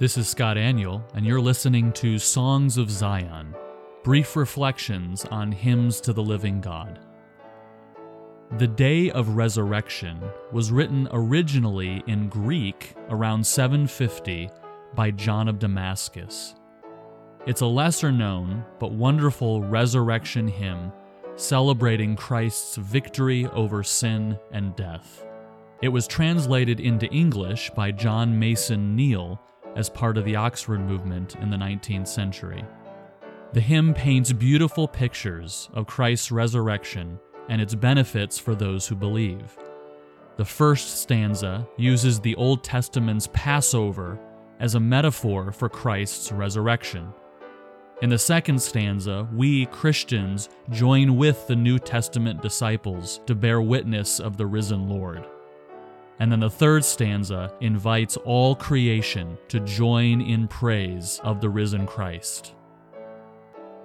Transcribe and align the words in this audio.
This 0.00 0.18
is 0.18 0.28
Scott 0.28 0.56
Aniol, 0.56 1.02
and 1.14 1.24
you're 1.24 1.40
listening 1.40 1.92
to 1.92 2.18
Songs 2.18 2.78
of 2.78 2.90
Zion 2.90 3.54
brief 4.02 4.34
reflections 4.34 5.24
on 5.26 5.52
hymns 5.52 6.00
to 6.00 6.12
the 6.12 6.22
living 6.22 6.60
God. 6.60 6.98
The 8.58 8.66
Day 8.66 9.12
of 9.12 9.36
Resurrection 9.36 10.20
was 10.50 10.72
written 10.72 11.06
originally 11.12 12.02
in 12.08 12.28
Greek 12.28 12.96
around 13.08 13.46
750 13.46 14.50
by 14.96 15.12
John 15.12 15.46
of 15.46 15.60
Damascus. 15.60 16.56
It's 17.46 17.60
a 17.60 17.66
lesser 17.66 18.10
known 18.10 18.64
but 18.80 18.90
wonderful 18.90 19.62
resurrection 19.62 20.48
hymn 20.48 20.92
celebrating 21.36 22.16
Christ's 22.16 22.74
victory 22.78 23.46
over 23.46 23.84
sin 23.84 24.40
and 24.50 24.74
death. 24.74 25.24
It 25.82 25.88
was 25.88 26.08
translated 26.08 26.80
into 26.80 27.06
English 27.12 27.70
by 27.76 27.92
John 27.92 28.36
Mason 28.36 28.96
Neale 28.96 29.40
as 29.76 29.88
part 29.88 30.16
of 30.16 30.24
the 30.24 30.36
Oxford 30.36 30.80
movement 30.80 31.36
in 31.36 31.50
the 31.50 31.56
19th 31.56 32.08
century. 32.08 32.64
The 33.52 33.60
hymn 33.60 33.94
paints 33.94 34.32
beautiful 34.32 34.88
pictures 34.88 35.68
of 35.74 35.86
Christ's 35.86 36.32
resurrection 36.32 37.20
and 37.48 37.60
its 37.60 37.74
benefits 37.74 38.38
for 38.38 38.54
those 38.54 38.86
who 38.86 38.94
believe. 38.94 39.56
The 40.36 40.44
first 40.44 41.00
stanza 41.00 41.66
uses 41.76 42.18
the 42.18 42.34
Old 42.34 42.64
Testament's 42.64 43.28
Passover 43.32 44.18
as 44.58 44.74
a 44.74 44.80
metaphor 44.80 45.52
for 45.52 45.68
Christ's 45.68 46.32
resurrection. 46.32 47.12
In 48.02 48.10
the 48.10 48.18
second 48.18 48.60
stanza, 48.60 49.28
we 49.32 49.66
Christians 49.66 50.48
join 50.70 51.16
with 51.16 51.46
the 51.46 51.54
New 51.54 51.78
Testament 51.78 52.42
disciples 52.42 53.20
to 53.26 53.36
bear 53.36 53.62
witness 53.62 54.18
of 54.18 54.36
the 54.36 54.46
risen 54.46 54.88
Lord. 54.88 55.24
And 56.20 56.30
then 56.30 56.40
the 56.40 56.50
third 56.50 56.84
stanza 56.84 57.52
invites 57.60 58.16
all 58.18 58.54
creation 58.54 59.36
to 59.48 59.60
join 59.60 60.20
in 60.20 60.48
praise 60.48 61.20
of 61.24 61.40
the 61.40 61.50
risen 61.50 61.86
Christ. 61.86 62.54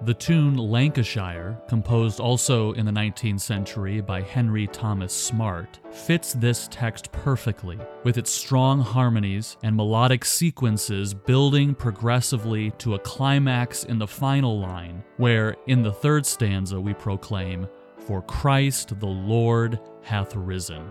The 0.02 0.14
tune 0.14 0.56
Lancashire, 0.56 1.60
composed 1.68 2.20
also 2.20 2.72
in 2.72 2.86
the 2.86 2.92
19th 2.92 3.40
century 3.40 4.00
by 4.00 4.22
Henry 4.22 4.66
Thomas 4.66 5.12
Smart, 5.12 5.78
fits 5.90 6.32
this 6.32 6.68
text 6.70 7.12
perfectly, 7.12 7.78
with 8.02 8.16
its 8.16 8.30
strong 8.30 8.80
harmonies 8.80 9.58
and 9.62 9.76
melodic 9.76 10.24
sequences 10.24 11.12
building 11.12 11.74
progressively 11.74 12.70
to 12.78 12.94
a 12.94 12.98
climax 13.00 13.84
in 13.84 13.98
the 13.98 14.06
final 14.06 14.58
line, 14.58 15.04
where, 15.18 15.54
in 15.66 15.82
the 15.82 15.92
third 15.92 16.24
stanza, 16.24 16.80
we 16.80 16.94
proclaim, 16.94 17.68
For 17.98 18.22
Christ 18.22 18.98
the 19.00 19.06
Lord 19.06 19.78
hath 20.02 20.34
risen. 20.34 20.90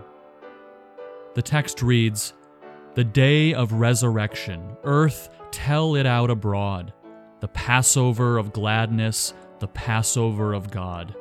The 1.34 1.42
text 1.42 1.80
reads, 1.82 2.34
The 2.94 3.04
day 3.04 3.54
of 3.54 3.72
resurrection, 3.72 4.76
earth, 4.82 5.28
tell 5.52 5.94
it 5.94 6.06
out 6.06 6.30
abroad 6.30 6.92
the 7.40 7.48
Passover 7.48 8.36
of 8.36 8.52
gladness, 8.52 9.32
the 9.60 9.68
Passover 9.68 10.52
of 10.52 10.70
God. 10.70 11.14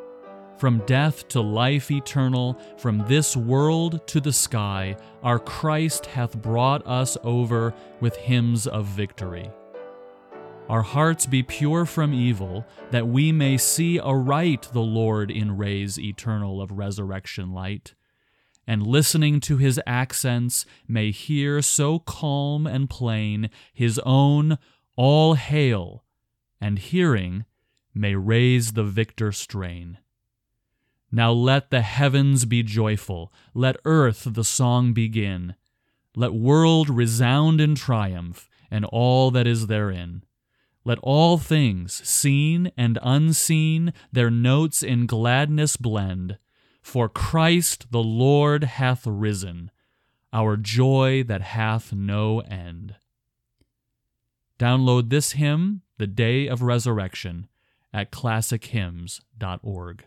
From 0.57 0.83
death 0.85 1.29
to 1.29 1.39
life 1.39 1.89
eternal, 1.91 2.59
from 2.77 3.05
this 3.07 3.37
world 3.37 4.05
to 4.07 4.19
the 4.19 4.33
sky, 4.33 4.97
our 5.23 5.39
Christ 5.39 6.07
hath 6.07 6.41
brought 6.41 6.85
us 6.85 7.17
over 7.23 7.73
with 8.01 8.17
hymns 8.17 8.67
of 8.67 8.85
victory. 8.85 9.49
Our 10.67 10.81
hearts 10.81 11.25
be 11.25 11.41
pure 11.41 11.85
from 11.85 12.13
evil, 12.13 12.65
that 12.91 13.07
we 13.07 13.31
may 13.31 13.57
see 13.57 13.99
aright 13.99 14.67
the 14.73 14.81
Lord 14.81 15.31
in 15.31 15.55
rays 15.55 15.97
eternal 15.97 16.61
of 16.61 16.71
resurrection 16.71 17.53
light, 17.53 17.93
and 18.69 18.85
listening 18.85 19.39
to 19.39 19.57
his 19.57 19.81
accents 19.87 20.63
may 20.87 21.09
hear 21.09 21.59
so 21.59 21.97
calm 21.97 22.67
and 22.67 22.87
plain 22.87 23.49
his 23.73 23.99
own 24.05 24.59
all 24.95 25.33
hail 25.33 26.03
and 26.61 26.77
hearing 26.77 27.45
may 27.95 28.13
raise 28.13 28.73
the 28.73 28.83
victor 28.83 29.31
strain. 29.31 29.97
Now 31.11 31.31
let 31.31 31.71
the 31.71 31.81
heavens 31.81 32.45
be 32.45 32.61
joyful, 32.61 33.33
let 33.55 33.75
earth 33.85 34.27
the 34.29 34.43
song 34.43 34.93
begin, 34.93 35.55
let 36.15 36.35
world 36.35 36.91
resound 36.91 37.59
in 37.59 37.73
triumph, 37.73 38.47
and 38.69 38.85
all 38.85 39.31
that 39.31 39.47
is 39.47 39.65
therein. 39.65 40.23
Let 40.85 40.99
all 41.01 41.39
things, 41.39 42.07
seen 42.07 42.71
and 42.77 42.99
unseen, 43.01 43.93
their 44.11 44.29
notes 44.29 44.83
in 44.83 45.07
gladness 45.07 45.75
blend, 45.75 46.37
for 46.89 47.07
Christ 47.07 47.91
the 47.91 48.01
Lord 48.01 48.63
hath 48.63 49.05
risen, 49.05 49.69
our 50.33 50.57
joy 50.57 51.21
that 51.21 51.41
hath 51.41 51.93
no 51.93 52.39
end. 52.39 52.95
Download 54.57 55.11
this 55.11 55.33
hymn, 55.33 55.83
The 55.99 56.07
Day 56.07 56.47
of 56.47 56.63
Resurrection, 56.63 57.47
at 57.93 58.11
classichymns.org. 58.11 60.05